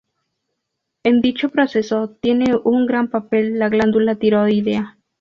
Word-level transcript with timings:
En 1.03 1.21
dicho 1.21 1.49
proceso 1.49 2.09
tiene 2.19 2.55
un 2.63 2.87
gran 2.87 3.07
papel 3.09 3.59
la 3.59 3.69
glándula 3.69 4.15
tiroidea. 4.15 4.97